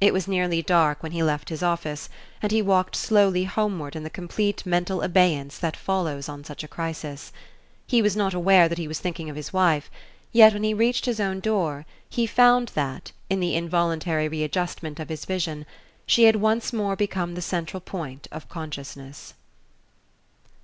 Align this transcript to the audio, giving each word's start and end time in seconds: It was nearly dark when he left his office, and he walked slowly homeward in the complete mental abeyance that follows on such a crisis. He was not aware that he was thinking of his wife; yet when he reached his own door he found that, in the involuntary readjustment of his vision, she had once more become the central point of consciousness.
It 0.00 0.12
was 0.12 0.28
nearly 0.28 0.62
dark 0.62 1.02
when 1.02 1.10
he 1.10 1.20
left 1.20 1.48
his 1.48 1.64
office, 1.64 2.08
and 2.40 2.52
he 2.52 2.62
walked 2.62 2.94
slowly 2.94 3.42
homeward 3.42 3.96
in 3.96 4.04
the 4.04 4.08
complete 4.08 4.64
mental 4.64 5.02
abeyance 5.02 5.58
that 5.58 5.76
follows 5.76 6.28
on 6.28 6.44
such 6.44 6.62
a 6.62 6.68
crisis. 6.68 7.32
He 7.84 8.00
was 8.00 8.14
not 8.14 8.32
aware 8.34 8.68
that 8.68 8.78
he 8.78 8.86
was 8.86 9.00
thinking 9.00 9.28
of 9.28 9.34
his 9.34 9.52
wife; 9.52 9.90
yet 10.30 10.52
when 10.52 10.62
he 10.62 10.74
reached 10.74 11.06
his 11.06 11.18
own 11.18 11.40
door 11.40 11.86
he 12.08 12.24
found 12.24 12.68
that, 12.76 13.10
in 13.28 13.40
the 13.40 13.56
involuntary 13.56 14.28
readjustment 14.28 15.00
of 15.00 15.08
his 15.08 15.24
vision, 15.24 15.66
she 16.06 16.22
had 16.22 16.36
once 16.36 16.72
more 16.72 16.94
become 16.94 17.34
the 17.34 17.42
central 17.42 17.80
point 17.80 18.28
of 18.30 18.48
consciousness. 18.48 19.34